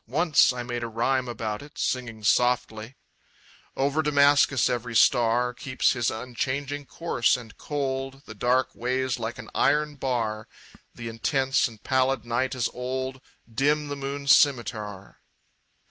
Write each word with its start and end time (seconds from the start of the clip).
Once 0.07 0.51
I 0.51 0.63
made 0.63 0.81
a 0.81 0.87
rhyme 0.87 1.27
about 1.27 1.61
it, 1.61 1.77
singing 1.77 2.23
softly: 2.23 2.95
Over 3.77 4.01
Damascus 4.01 4.67
every 4.67 4.95
star 4.95 5.53
Keeps 5.53 5.91
his 5.93 6.09
unchanging 6.09 6.87
course 6.87 7.37
and 7.37 7.55
cold, 7.55 8.23
The 8.25 8.33
dark 8.33 8.73
weighs 8.73 9.19
like 9.19 9.37
an 9.37 9.51
iron 9.53 9.97
bar, 9.97 10.47
The 10.95 11.07
intense 11.07 11.67
and 11.67 11.83
pallid 11.83 12.25
night 12.25 12.55
is 12.55 12.67
old, 12.73 13.21
Dim 13.47 13.89
the 13.89 13.95
moon's 13.95 14.35
scimitar. 14.35 15.19